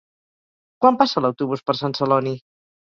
[0.85, 2.37] Quan passa l'autobús per Sant Celoni?